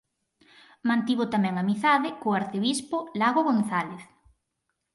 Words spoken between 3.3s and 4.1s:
González.